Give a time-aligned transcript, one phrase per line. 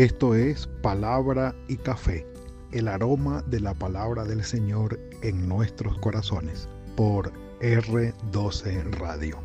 [0.00, 2.26] Esto es Palabra y Café,
[2.72, 7.30] el aroma de la palabra del Señor en nuestros corazones, por
[7.60, 9.36] R12 Radio.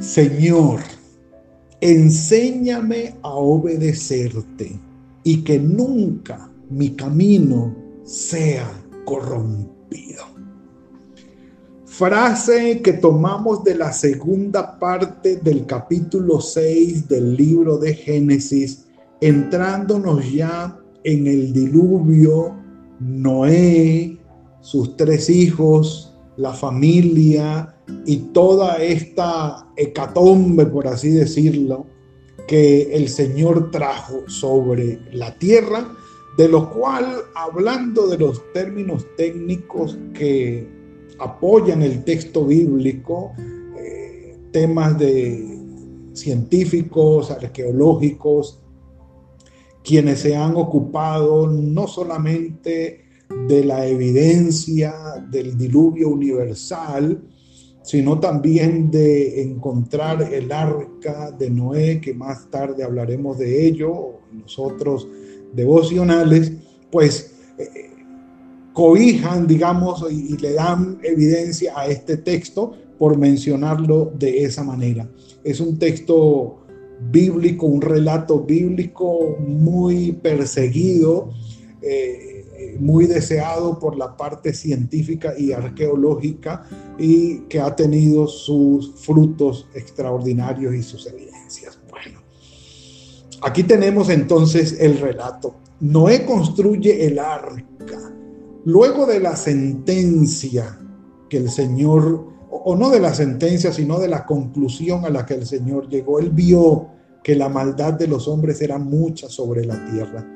[0.00, 0.80] Señor,
[1.82, 4.80] enséñame a obedecerte
[5.24, 7.76] y que nunca mi camino
[8.06, 8.66] sea
[9.04, 10.33] corrompido.
[11.96, 18.88] Frase que tomamos de la segunda parte del capítulo 6 del libro de Génesis,
[19.20, 22.52] entrándonos ya en el diluvio,
[22.98, 24.18] Noé,
[24.60, 31.86] sus tres hijos, la familia y toda esta hecatombe, por así decirlo,
[32.48, 35.94] que el Señor trajo sobre la tierra,
[36.36, 37.06] de lo cual,
[37.36, 40.73] hablando de los términos técnicos que
[41.18, 43.32] apoyan el texto bíblico,
[43.78, 45.58] eh, temas de
[46.12, 48.60] científicos, arqueológicos,
[49.82, 53.04] quienes se han ocupado no solamente
[53.48, 54.94] de la evidencia
[55.30, 57.22] del diluvio universal,
[57.82, 65.06] sino también de encontrar el arca de Noé, que más tarde hablaremos de ello, nosotros
[65.52, 66.52] devocionales,
[66.90, 67.33] pues
[68.74, 75.08] cobijan, digamos, y, le dan evidencia a este texto por mencionarlo de esa manera.
[75.44, 76.58] Es un texto
[77.10, 81.30] bíblico, un relato bíblico muy perseguido,
[81.80, 86.64] eh, muy deseado por la parte científica y arqueológica
[86.98, 91.78] y que ha tenido sus frutos extraordinarios y sus evidencias.
[91.88, 92.20] Bueno,
[93.40, 95.54] aquí tenemos entonces el relato.
[95.78, 98.14] Noé construye el arca
[98.64, 100.78] Luego de la sentencia
[101.28, 105.34] que el Señor, o no de la sentencia, sino de la conclusión a la que
[105.34, 106.88] el Señor llegó, él vio
[107.22, 110.26] que la maldad de los hombres era mucha sobre la tierra.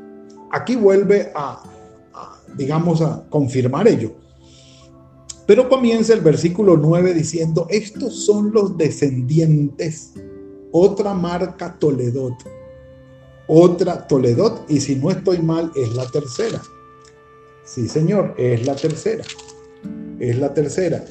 [0.51, 1.63] Aquí vuelve a,
[2.57, 4.13] digamos, a confirmar ello.
[5.47, 10.13] Pero comienza el versículo 9 diciendo, estos son los descendientes,
[10.73, 12.35] otra marca Toledot,
[13.47, 16.61] otra Toledot, y si no estoy mal, es la tercera.
[17.69, 19.25] Sí, señor, es la tercera.
[20.19, 21.05] Es la tercera.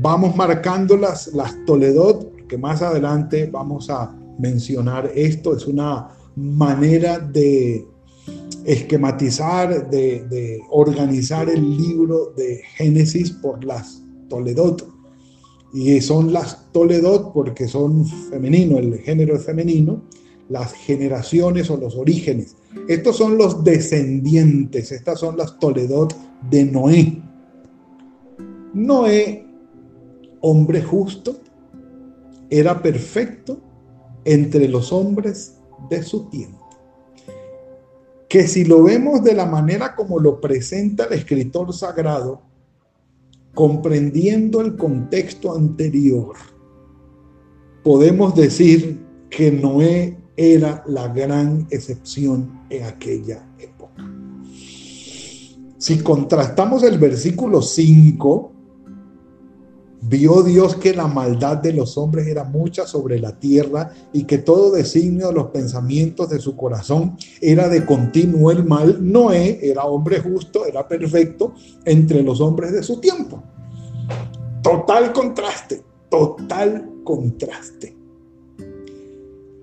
[0.00, 5.54] Vamos marcando las, las Toledot, que más adelante vamos a mencionar esto.
[5.54, 7.86] Es una manera de
[8.64, 14.88] esquematizar, de, organizar el libro de Génesis por las Toledot.
[15.74, 20.02] Y son las Toledot porque son femenino, el género es femenino,
[20.48, 22.56] las generaciones o los orígenes.
[22.86, 26.14] Estos son los descendientes, estas son las Toledot
[26.50, 27.22] de Noé.
[28.72, 29.46] Noé,
[30.40, 31.36] hombre justo,
[32.50, 33.58] era perfecto
[34.24, 35.58] entre los hombres
[35.90, 36.68] de su tiempo.
[38.28, 42.42] Que si lo vemos de la manera como lo presenta el escritor sagrado,
[43.54, 46.36] comprendiendo el contexto anterior,
[47.82, 49.00] podemos decir
[49.30, 54.08] que Noé era la gran excepción en aquella época.
[55.78, 58.52] Si contrastamos el versículo 5,
[60.02, 64.38] vio Dios que la maldad de los hombres era mucha sobre la tierra y que
[64.38, 68.98] todo designio de los pensamientos de su corazón era de continuo el mal.
[69.00, 73.42] Noé era hombre justo, era perfecto entre los hombres de su tiempo.
[74.62, 77.97] Total contraste, total contraste.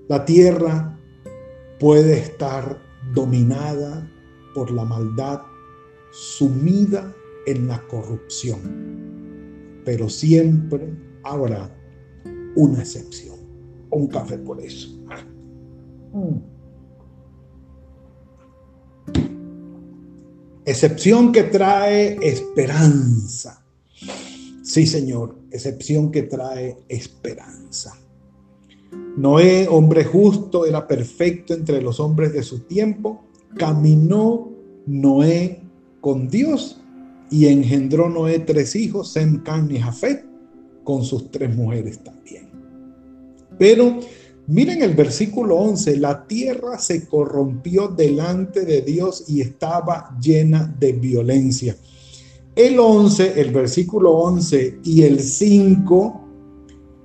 [0.08, 1.00] La tierra
[1.80, 2.80] puede estar
[3.14, 4.08] dominada
[4.54, 5.42] por la maldad,
[6.12, 7.14] sumida
[7.48, 11.70] en la corrupción, pero siempre habrá
[12.56, 13.36] una excepción.
[13.90, 14.90] Un café por eso.
[16.14, 16.38] Mm.
[20.66, 23.64] Excepción que trae esperanza.
[24.64, 28.05] Sí, Señor, excepción que trae esperanza.
[29.18, 33.24] Noé, hombre justo, era perfecto entre los hombres de su tiempo.
[33.58, 34.52] Caminó
[34.86, 35.62] Noé
[36.02, 36.82] con Dios
[37.32, 40.26] y engendró Noé tres hijos, Sem, Can y Jafet,
[40.84, 42.50] con sus tres mujeres también.
[43.58, 44.00] Pero
[44.48, 50.92] miren el versículo 11, la tierra se corrompió delante de Dios y estaba llena de
[50.92, 51.76] violencia.
[52.56, 56.25] El 11, el versículo 11 y el 5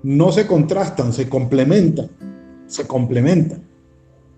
[0.02, 2.08] no se contrastan, se complementan,
[2.66, 3.62] se complementan.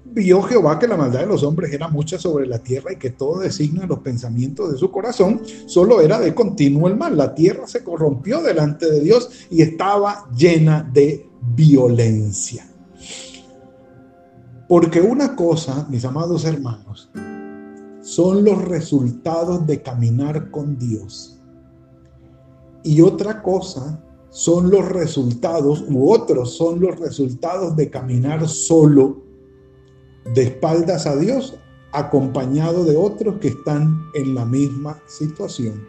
[0.05, 3.11] vio Jehová que la maldad de los hombres era mucha sobre la tierra y que
[3.11, 7.17] todo designa los pensamientos de su corazón solo era de continuo el mal.
[7.17, 12.67] La tierra se corrompió delante de Dios y estaba llena de violencia.
[14.69, 17.11] Porque una cosa, mis amados hermanos,
[18.01, 21.39] son los resultados de caminar con Dios.
[22.83, 29.23] Y otra cosa son los resultados, u otros son los resultados de caminar solo
[30.35, 31.59] de espaldas a Dios,
[31.93, 35.87] acompañado de otros que están en la misma situación.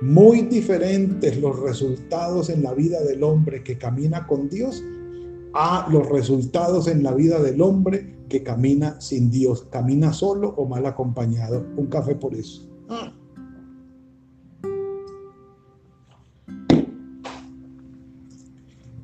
[0.00, 4.82] Muy diferentes los resultados en la vida del hombre que camina con Dios
[5.54, 10.66] a los resultados en la vida del hombre que camina sin Dios, camina solo o
[10.66, 11.64] mal acompañado.
[11.76, 12.68] Un café por eso.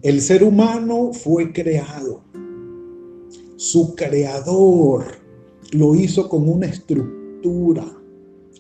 [0.05, 2.21] El ser humano fue creado
[3.57, 5.07] su creador
[5.71, 7.87] lo hizo con una estructura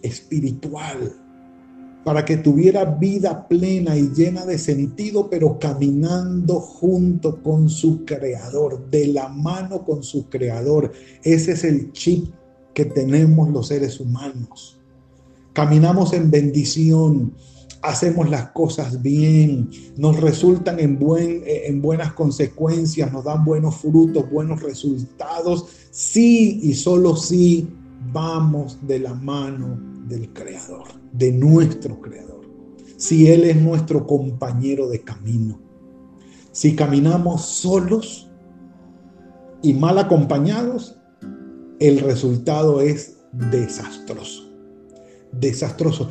[0.00, 1.12] espiritual
[2.02, 8.88] para que tuviera vida plena y llena de sentido, pero caminando junto con su creador,
[8.90, 10.92] de la mano con su creador.
[11.22, 12.32] Ese es el chip
[12.72, 14.78] que tenemos los seres humanos.
[15.52, 17.34] Caminamos en bendición,
[17.84, 23.76] hacemos las cosas bien, nos resultan en, buen, eh, en buenas consecuencias, nos dan buenos
[23.76, 27.68] frutos, buenos resultados, sí y solo sí
[28.10, 29.78] vamos de la mano
[30.08, 32.40] del Creador, de nuestro Creador.
[32.96, 35.60] Si Él es nuestro compañero de camino.
[36.52, 38.30] Si caminamos solos
[39.60, 40.96] y mal acompañados,
[41.80, 44.50] el resultado es desastroso.
[45.32, 46.10] Desastroso.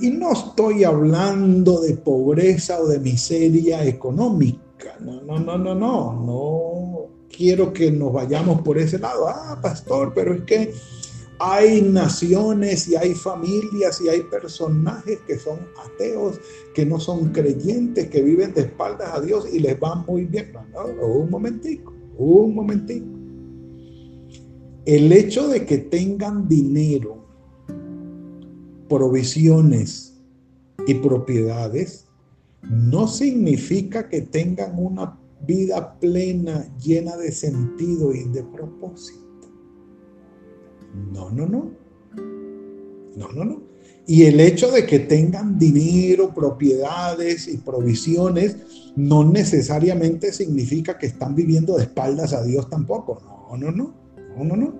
[0.00, 4.96] Y no estoy hablando de pobreza o de miseria económica.
[5.00, 6.12] No, no, no, no, no.
[6.12, 6.90] No
[7.30, 9.28] quiero que nos vayamos por ese lado.
[9.28, 10.72] Ah, pastor, pero es que
[11.38, 16.38] hay naciones y hay familias y hay personajes que son ateos,
[16.74, 20.52] que no son creyentes, que viven de espaldas a Dios y les va muy bien.
[20.52, 23.08] No, no, un momentico, un momentico.
[24.84, 27.19] El hecho de que tengan dinero
[28.90, 30.20] provisiones
[30.86, 32.08] y propiedades,
[32.62, 35.16] no significa que tengan una
[35.46, 39.20] vida plena, llena de sentido y de propósito.
[41.12, 41.70] No, no, no.
[43.16, 43.62] No, no, no.
[44.06, 48.56] Y el hecho de que tengan dinero, propiedades y provisiones
[48.96, 53.20] no necesariamente significa que están viviendo de espaldas a Dios tampoco.
[53.24, 53.94] No, no, no.
[54.36, 54.74] No, no, no.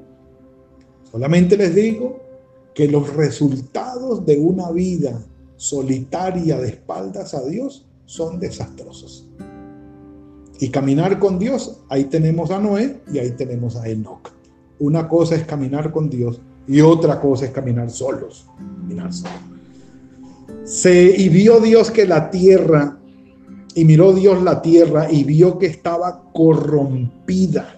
[1.13, 2.30] Solamente les digo
[2.75, 5.21] que los resultados de una vida
[5.57, 9.29] solitaria de espaldas a Dios son desastrosos.
[10.59, 14.31] Y caminar con Dios, ahí tenemos a Noé y ahí tenemos a Enoch.
[14.79, 18.47] Una cosa es caminar con Dios y otra cosa es caminar solos.
[18.57, 19.11] Caminar
[20.65, 22.99] Se, y vio Dios que la tierra,
[23.75, 27.77] y miró Dios la tierra y vio que estaba corrompida,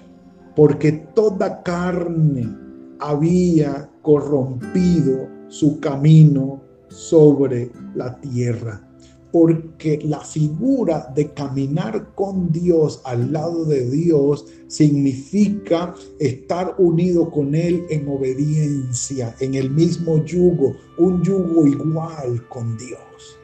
[0.57, 2.49] porque toda carne
[2.99, 8.89] había corrompido su camino sobre la tierra.
[9.33, 17.55] Porque la figura de caminar con Dios al lado de Dios significa estar unido con
[17.55, 23.39] Él en obediencia, en el mismo yugo, un yugo igual con Dios.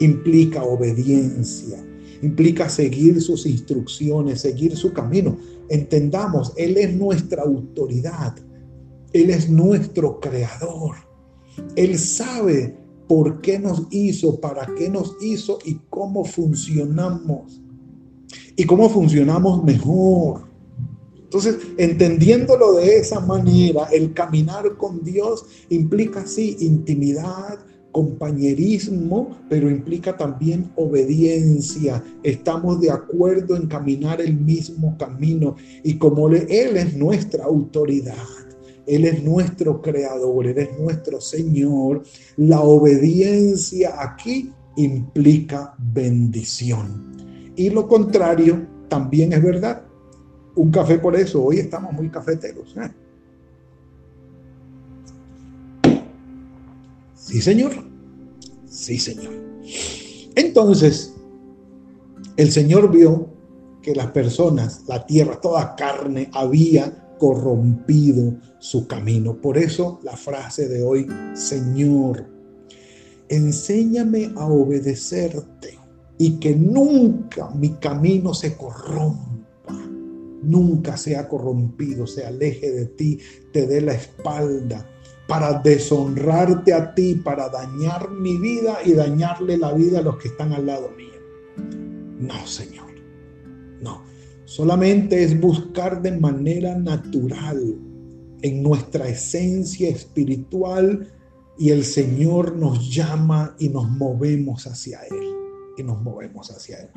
[0.00, 1.84] Implica obediencia,
[2.22, 5.36] implica seguir sus instrucciones, seguir su camino.
[5.68, 8.34] Entendamos, Él es nuestra autoridad.
[9.16, 10.96] Él es nuestro creador.
[11.74, 12.76] Él sabe
[13.08, 17.60] por qué nos hizo, para qué nos hizo y cómo funcionamos.
[18.56, 20.46] Y cómo funcionamos mejor.
[21.16, 27.58] Entonces, entendiéndolo de esa manera, el caminar con Dios implica, sí, intimidad,
[27.92, 32.02] compañerismo, pero implica también obediencia.
[32.22, 38.45] Estamos de acuerdo en caminar el mismo camino y como Él es nuestra autoridad.
[38.86, 42.02] Él es nuestro creador, Él es nuestro Señor.
[42.36, 47.52] La obediencia aquí implica bendición.
[47.56, 49.82] Y lo contrario también es verdad.
[50.54, 52.74] Un café por eso, hoy estamos muy cafeteros.
[52.76, 52.90] ¿eh?
[57.14, 57.72] Sí, Señor.
[58.66, 59.32] Sí, Señor.
[60.36, 61.14] Entonces,
[62.36, 63.30] el Señor vio
[63.82, 69.40] que las personas, la tierra, toda carne había corrompido su camino.
[69.40, 72.26] Por eso la frase de hoy, Señor,
[73.28, 75.78] enséñame a obedecerte
[76.18, 79.26] y que nunca mi camino se corrompa.
[80.42, 83.18] nunca sea corrompido, se aleje de ti,
[83.52, 84.86] te dé la espalda
[85.26, 90.28] para deshonrarte a ti, para dañar mi vida y dañarle la vida a los que
[90.28, 91.06] están al lado mío.
[92.20, 92.86] No, Señor,
[93.80, 94.04] no.
[94.46, 97.78] Solamente es buscar de manera natural
[98.42, 101.12] en nuestra esencia espiritual
[101.58, 105.34] y el Señor nos llama y nos movemos hacia Él.
[105.76, 106.88] Y nos movemos hacia Él.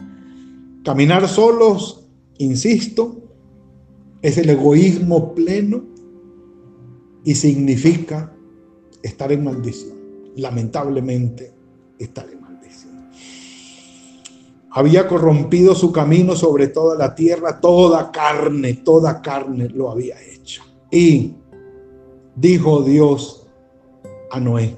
[0.83, 3.19] Caminar solos, insisto,
[4.21, 5.83] es el egoísmo pleno
[7.25, 8.31] y significa
[9.01, 9.97] estar en maldición.
[10.35, 11.51] Lamentablemente,
[11.97, 12.38] estar en.
[14.71, 20.63] Había corrompido su camino sobre toda la tierra, toda carne, toda carne lo había hecho.
[20.91, 21.35] Y
[22.35, 23.47] dijo Dios
[24.31, 24.77] a Noé,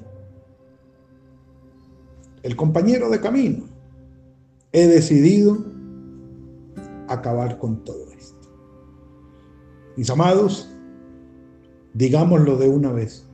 [2.43, 3.65] el compañero de camino,
[4.71, 5.57] he decidido
[7.07, 8.50] acabar con todo esto.
[9.98, 10.74] Mis amados,
[11.93, 13.27] digámoslo de una vez.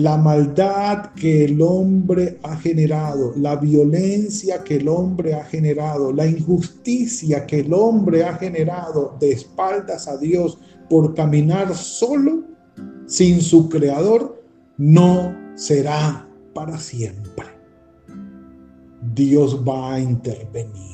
[0.00, 6.26] La maldad que el hombre ha generado, la violencia que el hombre ha generado, la
[6.26, 10.56] injusticia que el hombre ha generado de espaldas a Dios
[10.88, 12.44] por caminar solo,
[13.04, 14.42] sin su creador,
[14.78, 17.48] no será para siempre.
[19.02, 20.89] Dios va a intervenir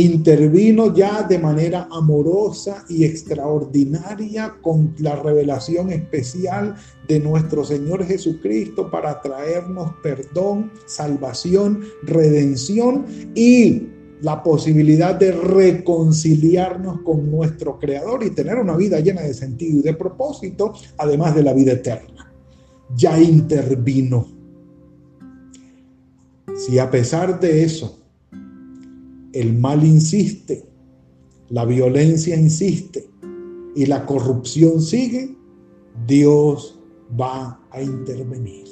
[0.00, 6.76] intervino ya de manera amorosa y extraordinaria con la revelación especial
[7.08, 13.04] de nuestro Señor Jesucristo para traernos perdón, salvación, redención
[13.34, 13.88] y
[14.22, 19.82] la posibilidad de reconciliarnos con nuestro Creador y tener una vida llena de sentido y
[19.82, 22.30] de propósito, además de la vida eterna.
[22.94, 24.28] Ya intervino.
[26.54, 27.99] Si a pesar de eso
[29.32, 30.64] el mal insiste,
[31.48, 33.08] la violencia insiste
[33.74, 35.36] y la corrupción sigue,
[36.06, 36.78] Dios
[37.18, 38.66] va a intervenir.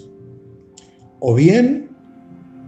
[1.21, 1.88] O bien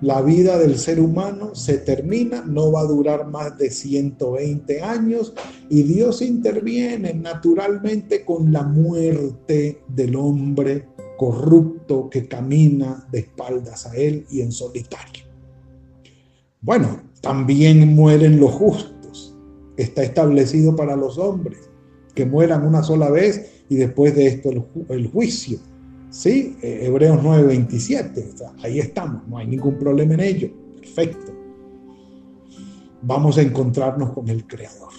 [0.02, 5.34] la vida del ser humano se termina, no va a durar más de 120 años
[5.68, 13.94] y Dios interviene naturalmente con la muerte del hombre corrupto que camina de espaldas a
[13.94, 15.24] él y en solitario.
[16.62, 19.36] Bueno, también mueren los justos.
[19.76, 21.70] Está establecido para los hombres
[22.14, 24.50] que mueran una sola vez y después de esto
[24.88, 25.58] el, juicio.
[26.10, 26.56] ¿Sí?
[26.62, 28.52] Eh, Hebreos 9:27.
[28.62, 30.50] ahí estamos, no hay ningún problema en ello.
[30.80, 31.32] Perfecto.
[33.02, 34.92] Vamos a encontrarnos con el Creador.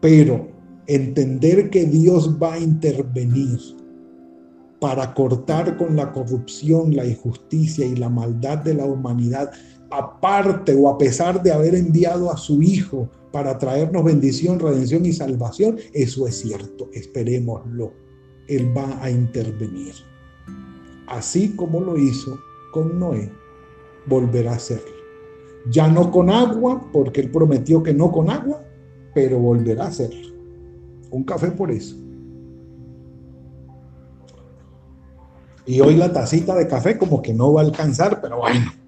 [0.00, 0.48] Pero
[0.86, 3.58] entender que Dios va a intervenir
[4.80, 9.50] para cortar con la corrupción, la injusticia y la maldad de la humanidad
[9.90, 15.12] aparte o a pesar de haber enviado a su Hijo para traernos bendición, redención y
[15.12, 17.92] salvación, eso es cierto, esperémoslo.
[18.48, 19.94] Él va a intervenir.
[21.06, 22.38] Así como lo hizo
[22.72, 23.30] con Noé,
[24.06, 25.00] volverá a hacerlo.
[25.70, 28.64] Ya no con agua, porque él prometió que no con agua,
[29.14, 30.34] pero volverá a hacerlo.
[31.10, 31.96] Un café por eso.
[35.66, 38.79] Y hoy la tacita de café como que no va a alcanzar, pero bueno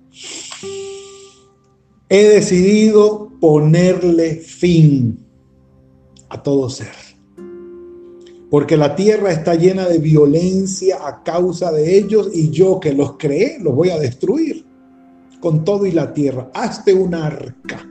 [2.12, 5.18] he decidido ponerle fin
[6.28, 6.92] a todo ser.
[8.50, 13.16] Porque la tierra está llena de violencia a causa de ellos y yo que los
[13.16, 14.62] creé los voy a destruir
[15.40, 16.50] con todo y la tierra.
[16.52, 17.88] Hazte un arca.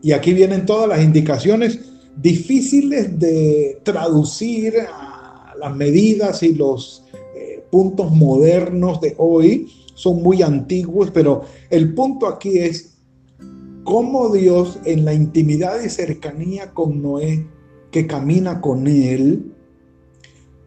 [0.00, 1.78] Y aquí vienen todas las indicaciones
[2.16, 7.04] difíciles de traducir a las medidas y los
[7.36, 12.98] eh, puntos modernos de hoy son muy antiguos, pero el punto aquí es
[13.84, 17.46] cómo Dios en la intimidad y cercanía con Noé,
[17.90, 19.52] que camina con él,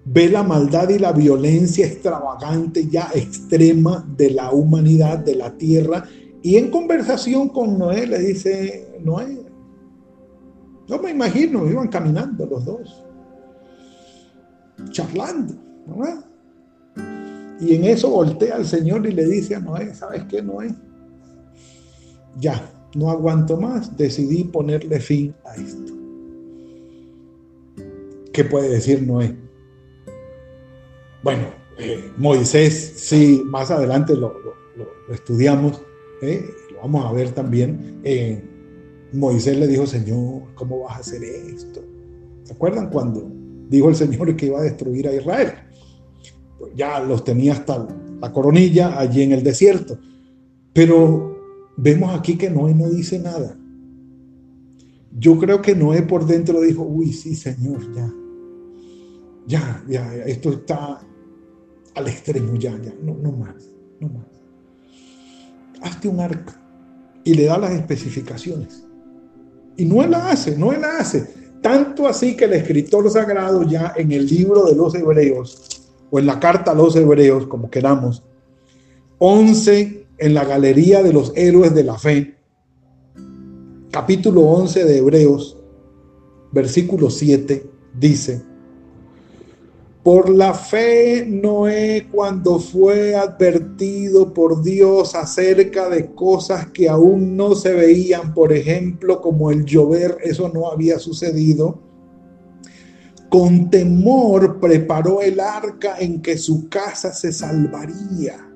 [0.06, 6.06] ve la maldad y la violencia extravagante ya extrema de la humanidad, de la tierra,
[6.44, 9.40] y en conversación con Noé le dice, Noé,
[10.88, 13.04] yo me imagino, iban caminando los dos,
[14.92, 15.56] charlando,
[15.88, 16.24] ¿verdad?
[17.60, 20.74] Y en eso voltea al Señor y le dice a Noé, ¿sabes qué, Noé?
[22.38, 25.94] Ya, no aguanto más, decidí ponerle fin a esto.
[28.34, 29.36] ¿Qué puede decir Noé?
[31.24, 31.44] Bueno,
[31.78, 34.34] eh, Moisés, sí, más adelante lo,
[35.10, 35.82] estudiamos,
[36.22, 38.02] eh, lo vamos a ver también.
[38.04, 38.44] Eh,
[39.14, 41.82] Moisés le dijo, Señor, ¿cómo vas a hacer esto?
[42.44, 43.32] ¿Se acuerdan cuando
[43.70, 45.54] dijo el Señor que iba a destruir a Israel?
[46.76, 47.88] Ya los tenía hasta
[48.22, 49.98] la coronilla allí en el desierto.
[50.74, 53.58] Pero vemos aquí que Noé no dice nada.
[55.18, 58.14] yo creo que Noé por dentro dijo, uy, sí, Señor, ya,
[59.48, 61.02] ya, ya, esto está
[61.96, 63.56] al extremo, ya, ya, no, no más,
[64.02, 64.26] no más.
[65.82, 66.62] Hazte un arca
[67.24, 68.86] y le da las especificaciones.
[69.78, 71.28] Y no la hace, no la hace.
[71.62, 76.26] Tanto así que el escritor sagrado ya en el libro de los hebreos, o en
[76.26, 78.24] la carta a los hebreos, como queramos,
[79.20, 82.36] 11 en la galería de los héroes de la fe,
[83.92, 85.58] capítulo 11 de Hebreos,
[86.52, 87.66] versículo 7,
[87.98, 88.44] dice,
[90.04, 97.56] por la fe Noé cuando fue advertido por Dios acerca de cosas que aún no
[97.56, 101.80] se veían, por ejemplo, como el llover, eso no había sucedido,
[103.38, 108.50] con temor preparó el arca en que su casa se salvaría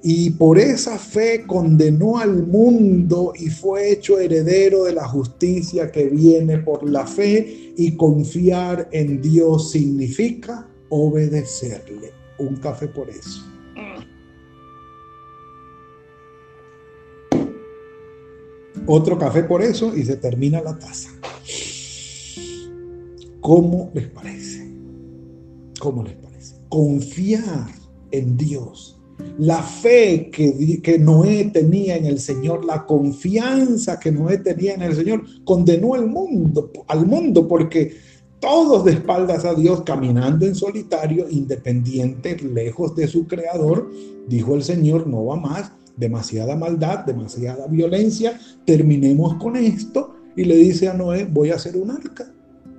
[0.00, 6.04] y por esa fe condenó al mundo y fue hecho heredero de la justicia que
[6.04, 12.12] viene por la fe y confiar en Dios significa obedecerle.
[12.38, 13.42] Un café por eso.
[18.86, 21.10] Otro café por eso y se termina la taza.
[23.42, 24.72] ¿Cómo les parece?
[25.80, 26.54] ¿Cómo les parece?
[26.68, 27.66] Confiar
[28.12, 29.00] en Dios
[29.38, 34.82] la fe que, que Noé tenía en el Señor, la confianza que Noé tenía en
[34.82, 37.94] el Señor, condenó al mundo, al mundo porque
[38.40, 43.90] todos de espaldas a Dios, caminando en solitario, independiente, lejos de su creador,
[44.28, 50.14] dijo el Señor, no va más, demasiada maldad, demasiada violencia, terminemos con esto.
[50.34, 52.32] Y le dice a Noé, voy a hacer un arca.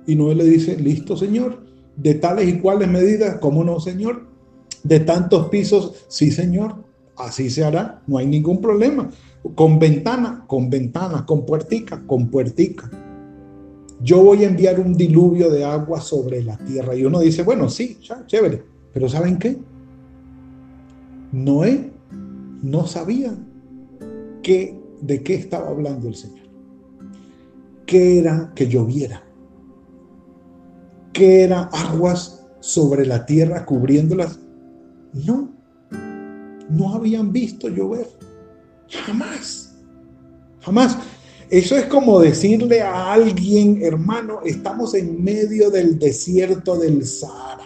[0.06, 1.62] Y Noé le dice, listo, Señor,
[1.96, 4.34] de tales y cuales medidas, ¿cómo no, Señor?
[4.84, 6.76] de tantos pisos, sí señor,
[7.16, 9.10] así se hará, no hay ningún problema.
[9.54, 12.88] Con ventana, con ventana, con puertica, con puertica.
[14.00, 16.94] Yo voy a enviar un diluvio de agua sobre la tierra.
[16.94, 18.62] Y uno dice, bueno, sí, ya, chévere.
[18.92, 19.56] Pero ¿saben qué?
[21.32, 21.90] Noé
[22.62, 23.34] no sabía
[24.42, 26.46] qué, de qué estaba hablando el Señor.
[27.86, 29.22] ¿Qué era que lloviera?
[31.14, 34.40] ¿Qué era aguas sobre la tierra cubriéndolas?
[35.12, 35.48] No,
[36.68, 38.08] no habían visto llover.
[38.90, 39.76] Jamás,
[40.60, 40.98] jamás.
[41.50, 47.64] Eso es como decirle a alguien, hermano, estamos en medio del desierto del Sahara.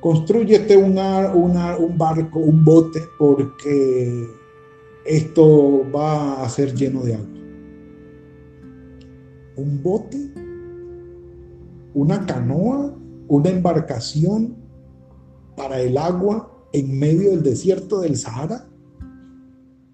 [0.00, 4.28] Construyete una, un barco, un bote, porque
[5.06, 7.26] esto va a ser lleno de agua.
[9.56, 10.30] Un bote,
[11.98, 14.56] una canoa, una embarcación
[15.56, 18.68] para el agua en medio del desierto del Sahara?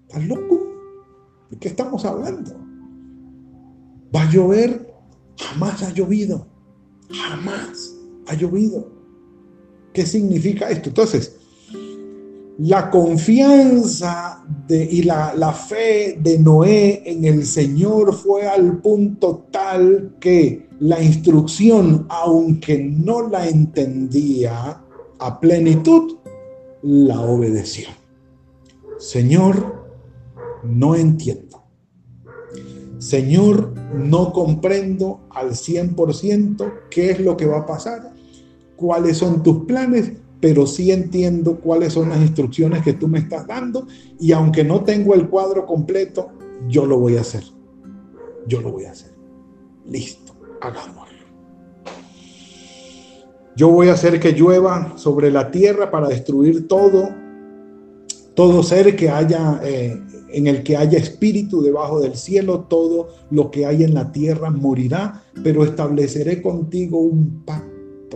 [0.07, 0.67] ¿Estás loco?
[1.49, 2.51] ¿De qué estamos hablando?
[4.15, 4.93] ¿Va a llover?
[5.39, 6.45] Jamás ha llovido.
[7.09, 7.95] Jamás
[8.27, 8.87] ha llovido.
[9.91, 10.89] ¿Qué significa esto?
[10.89, 11.34] Entonces,
[12.57, 19.47] la confianza de, y la, la, fe de Noé en el Señor fue al punto
[19.51, 24.81] tal que la instrucción, aunque no la entendía,
[25.19, 26.17] a plenitud,
[26.81, 27.87] la obedeció.
[28.97, 29.85] Señor,
[30.63, 31.63] no entiendo.
[32.97, 38.13] Señor, no comprendo al 100% qué es lo que va a pasar,
[38.75, 43.47] cuáles son tus planes, pero sí entiendo cuáles son las instrucciones que tú me estás
[43.47, 43.87] dando
[44.19, 46.29] y aunque no tengo el cuadro completo,
[46.67, 47.43] yo lo voy a hacer.
[48.47, 49.11] Yo lo voy a hacer.
[49.85, 51.05] Listo, hagamos.
[53.55, 57.09] Yo voy a hacer que llueva sobre la tierra para destruir todo,
[58.33, 59.97] todo ser que haya, eh,
[60.29, 64.49] en el que haya espíritu debajo del cielo, todo lo que hay en la tierra
[64.49, 67.74] morirá, pero estableceré contigo un pacto.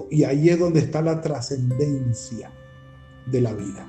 [0.10, 2.52] Y ahí es donde está la trascendencia
[3.26, 3.86] de la vida.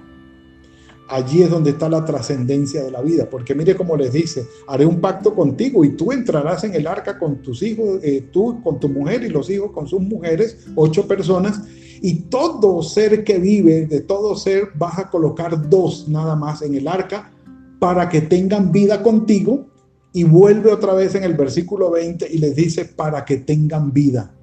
[1.08, 4.86] Allí es donde está la trascendencia de la vida, porque mire cómo les dice, haré
[4.86, 8.78] un pacto contigo y tú entrarás en el arca con tus hijos, eh, tú con
[8.78, 11.62] tu mujer y los hijos con sus mujeres, ocho personas,
[12.00, 16.74] y todo ser que vive, de todo ser, vas a colocar dos nada más en
[16.74, 17.32] el arca
[17.80, 19.66] para que tengan vida contigo.
[20.12, 24.34] Y vuelve otra vez en el versículo 20 y les dice, para que tengan vida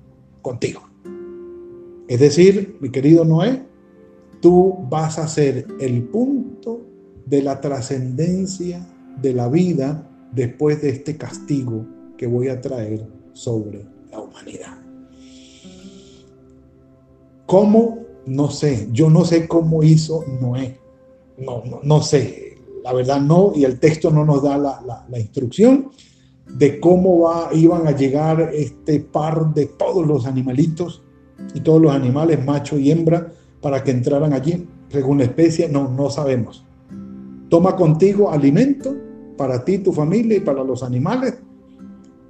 [0.41, 0.86] contigo.
[2.07, 3.63] Es decir, mi querido Noé,
[4.41, 6.81] tú vas a ser el punto
[7.25, 8.85] de la trascendencia
[9.21, 11.85] de la vida después de este castigo
[12.17, 14.77] que voy a traer sobre la humanidad.
[17.45, 17.99] ¿Cómo?
[18.25, 18.87] No sé.
[18.91, 20.79] Yo no sé cómo hizo Noé.
[21.37, 22.57] No, no, no sé.
[22.83, 25.89] La verdad no, y el texto no nos da la, instrucción,
[26.47, 31.03] de cómo va, iban a llegar este par de todos los animalitos
[31.53, 33.31] y todos los animales, macho y hembra,
[33.61, 36.65] para que entraran allí, según la especie, no, no sabemos.
[37.49, 38.95] Toma contigo alimento
[39.37, 41.35] para ti, tu familia y para los animales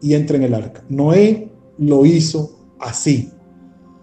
[0.01, 0.83] y entra en el arca.
[0.89, 3.31] Noé lo hizo así.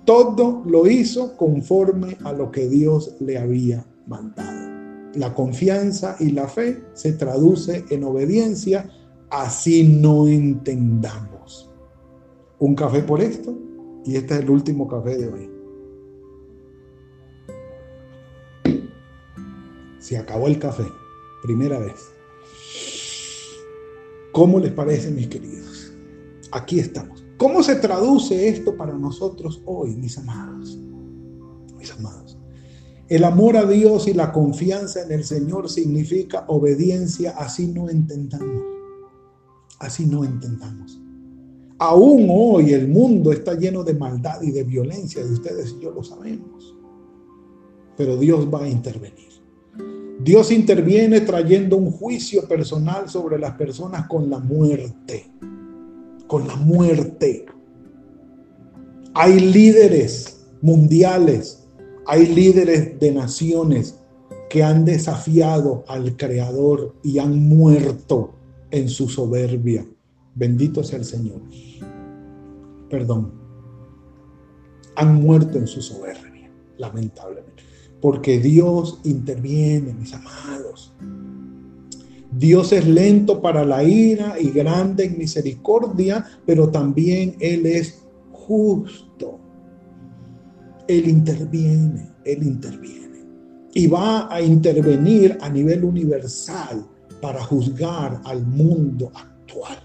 [0.04, 4.70] Todo lo hizo conforme a lo que Dios le había mandado.
[5.14, 8.90] La confianza y la fe se traduce en obediencia,
[9.30, 11.70] así no entendamos.
[12.58, 13.56] Un café por esto
[14.04, 15.50] y este es el último café de hoy.
[19.98, 20.84] Se acabó el café,
[21.42, 21.94] primera vez.
[24.32, 25.92] ¿Cómo les parece, mis queridos?
[26.52, 27.24] Aquí estamos.
[27.38, 30.78] ¿Cómo se traduce esto para nosotros hoy, mis amados?
[31.78, 32.36] Mis amados.
[33.08, 38.62] El amor a Dios y la confianza en el Señor significa obediencia, así no entendamos.
[39.78, 41.03] Así no entendamos.
[41.78, 45.90] Aún hoy el mundo está lleno de maldad y de violencia, de ustedes y yo
[45.90, 46.76] lo sabemos.
[47.96, 49.34] Pero Dios va a intervenir.
[50.20, 55.30] Dios interviene trayendo un juicio personal sobre las personas con la muerte.
[56.28, 57.46] Con la muerte.
[59.12, 61.64] Hay líderes mundiales,
[62.06, 63.98] hay líderes de naciones
[64.48, 68.34] que han desafiado al Creador y han muerto
[68.70, 69.84] en su soberbia.
[70.34, 71.40] Bendito sea el Señor.
[72.90, 73.32] Perdón.
[74.96, 77.54] Han muerto en su soberbia, lamentablemente
[78.04, 80.92] porque Dios interviene, mis amados.
[82.30, 89.40] Dios es lento para la ira y grande en misericordia, pero también Él es justo.
[90.86, 93.24] Él interviene, Él interviene.
[93.72, 96.86] Y va a intervenir a nivel universal
[97.22, 99.78] para juzgar al mundo actual.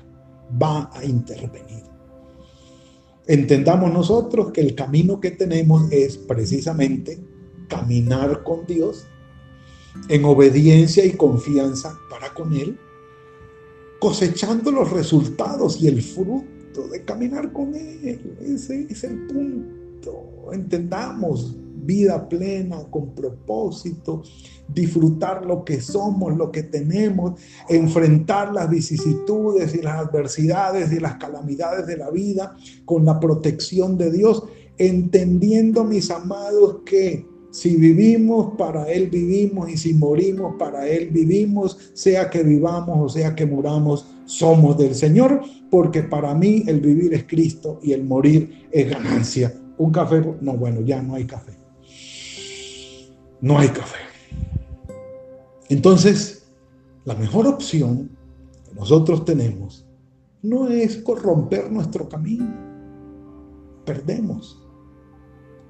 [0.62, 1.84] Va a intervenir.
[3.28, 7.20] Entendamos nosotros que el camino que tenemos es precisamente
[7.68, 9.06] caminar con Dios
[10.08, 12.78] en obediencia y confianza para con Él,
[14.00, 18.36] cosechando los resultados y el fruto de caminar con Él.
[18.42, 20.50] Ese es el punto.
[20.52, 21.56] Entendamos
[21.90, 24.22] vida plena, con propósito,
[24.68, 31.16] disfrutar lo que somos, lo que tenemos, enfrentar las vicisitudes y las adversidades y las
[31.16, 34.44] calamidades de la vida con la protección de Dios,
[34.78, 41.92] entendiendo, mis amados, que si vivimos, para Él vivimos, y si morimos, para Él vivimos,
[41.96, 47.16] sea que vivamos o sea que muramos, somos del Señor, porque para mí el vivir
[47.16, 49.52] es Cristo y el morir es ganancia.
[49.80, 51.54] Un café, no, bueno, ya no hay café.
[53.42, 54.00] No hay café.
[55.70, 56.52] Entonces,
[57.06, 58.10] la mejor opción
[58.66, 59.86] que nosotros tenemos
[60.42, 62.48] no es corromper nuestro camino.
[63.86, 64.60] Perdemos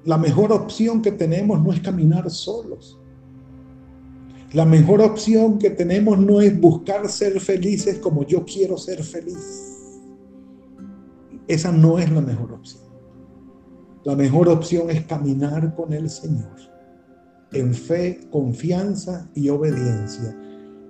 [0.04, 2.98] la mejor opción que tenemos no es caminar solos.
[4.52, 9.76] La mejor opción que tenemos no es buscar ser felices como yo quiero ser feliz.
[11.46, 12.82] Esa no es la mejor opción.
[14.04, 16.69] La mejor opción es caminar con el Señor
[17.52, 20.36] en fe, confianza y obediencia.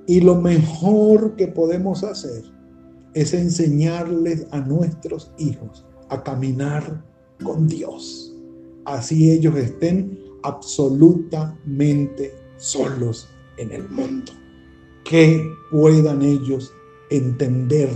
[0.06, 2.42] Y lo mejor que podemos hacer
[3.14, 7.04] es enseñarles a nuestros hijos a caminar
[7.42, 8.30] con Dios
[8.84, 14.32] así ellos estén absolutamente solos en el mundo.
[15.04, 16.72] Que puedan ellos
[17.10, 17.90] entender,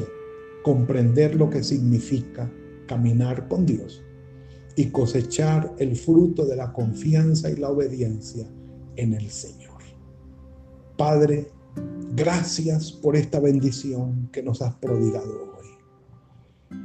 [0.63, 2.51] comprender lo que significa
[2.87, 4.04] caminar con Dios
[4.77, 8.47] y cosechar el fruto de la confianza y la obediencia
[8.97, 9.81] en el Señor.
[10.97, 11.49] Padre,
[12.15, 16.79] gracias por esta bendición que nos has prodigado hoy.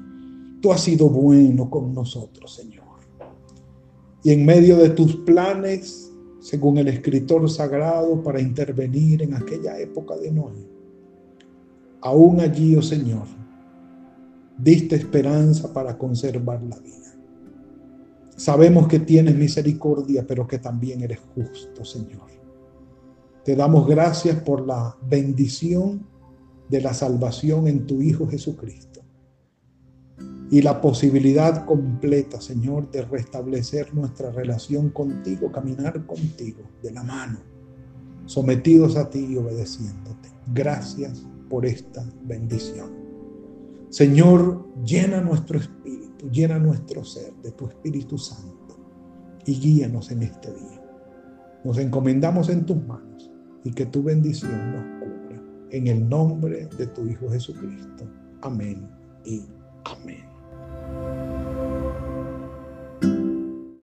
[0.62, 2.90] Tú has sido bueno con nosotros, Señor
[4.24, 10.18] y en medio de tus planes, según el escritor sagrado, para intervenir en aquella época
[10.18, 10.68] de Noé.
[12.02, 13.28] Aún allí, oh Señor,
[14.58, 16.96] diste esperanza para conservar la vida.
[18.40, 22.22] Sabemos que tienes misericordia, pero que también eres justo, Señor.
[23.44, 26.08] Te damos gracias por la bendición
[26.70, 29.02] de la salvación en tu Hijo Jesucristo
[30.50, 37.40] y la posibilidad completa, Señor, de restablecer nuestra relación contigo, caminar contigo de la mano,
[38.26, 40.30] sometidos a ti y obedeciéndote.
[40.54, 42.90] Gracias por esta bendición.
[43.90, 45.99] Señor, llena nuestro espíritu,
[46.32, 48.78] llena nuestro ser de tu Espíritu Santo
[49.46, 50.82] y guíanos en este día.
[51.64, 53.32] Nos encomendamos en tus manos
[53.64, 55.42] y que tu bendición nos cubra.
[55.72, 58.06] En el nombre de tu Hijo Jesucristo.
[58.42, 58.90] Amén
[59.26, 59.44] y
[59.84, 60.29] amén.